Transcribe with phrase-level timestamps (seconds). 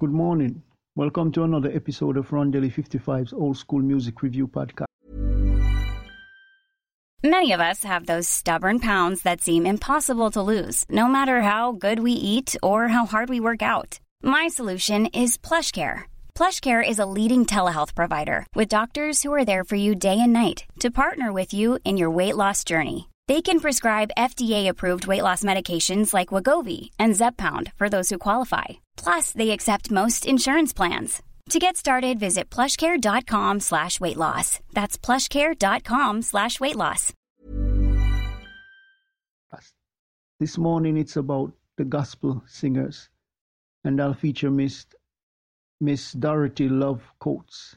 [0.00, 0.62] Good morning.
[0.96, 4.86] Welcome to another episode of Rondelle 55's Old School Music Review Podcast.
[7.22, 11.72] Many of us have those stubborn pounds that seem impossible to lose, no matter how
[11.72, 14.00] good we eat or how hard we work out.
[14.22, 16.04] My solution is PlushCare.
[16.34, 20.32] PlushCare is a leading telehealth provider with doctors who are there for you day and
[20.32, 23.10] night to partner with you in your weight loss journey.
[23.30, 28.64] They can prescribe FDA-approved weight loss medications like Wegovy and Zepbound for those who qualify.
[28.96, 31.22] Plus, they accept most insurance plans.
[31.50, 34.58] To get started, visit plushcare.com slash weight loss.
[34.72, 37.12] That's plushcare.com slash weight loss.
[40.40, 43.10] This morning it's about the gospel singers,
[43.84, 44.86] and I'll feature Miss,
[45.80, 47.76] Miss Dorothy Love Coates.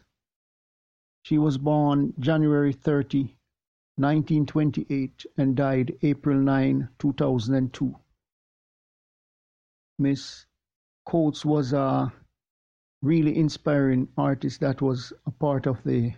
[1.21, 3.37] She was born January 30,
[3.97, 7.95] 1928 and died April 9, 2002.
[9.99, 10.45] Miss
[11.05, 12.11] Coates was a
[13.01, 16.13] really inspiring artist that was a part of the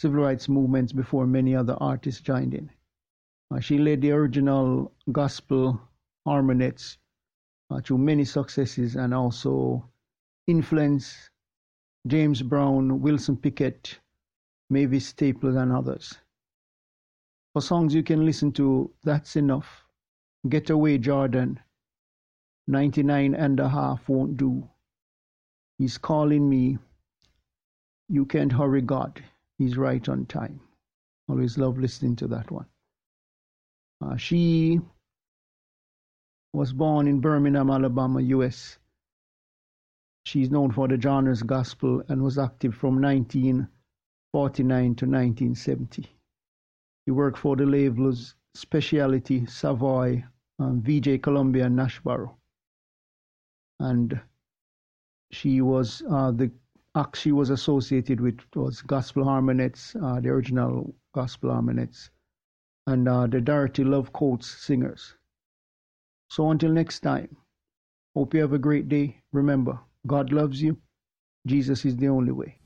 [0.00, 2.70] civil rights movements before many other artists joined in.
[3.50, 5.80] Uh, she led the original gospel
[6.26, 6.96] harmonettes
[7.70, 9.88] uh, many successes and also
[10.46, 11.30] influenced
[12.06, 14.00] James Brown, Wilson Pickett,
[14.70, 16.18] Mavis Staples, and others.
[17.52, 19.84] For songs you can listen to, That's Enough,
[20.48, 21.60] Get Away Jordan,
[22.66, 24.68] 99 and a half won't do.
[25.78, 26.78] He's calling me.
[28.08, 29.22] You can't hurry God.
[29.58, 30.60] He's right on time.
[31.28, 32.66] Always love listening to that one.
[34.00, 34.80] Uh, she
[36.52, 38.78] was born in Birmingham, Alabama, U.S.
[40.24, 46.08] She's known for the genres gospel and was active from 1949 to 1970.
[47.06, 50.24] He worked for the labels Speciality, Savoy,
[50.58, 52.34] um, Vee-Jay Columbia, and Nashboro.
[53.80, 54.20] And
[55.30, 56.50] she was uh, the
[56.94, 62.10] act she was associated with was Gospel Harmonettes, uh, the original Gospel Harmonettes,
[62.86, 65.14] and uh, the Dorothy Love Coates singers.
[66.30, 67.34] So until next time,
[68.14, 69.22] hope you have a great day.
[69.32, 70.76] Remember, God loves you.
[71.46, 72.61] Jesus is the only way.